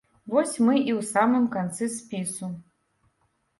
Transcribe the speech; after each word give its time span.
Вось 0.33 0.55
мы 0.67 0.73
і 0.89 0.91
ў 0.99 1.01
самым 1.09 1.45
канцы 1.57 1.91
спісу. 1.99 2.53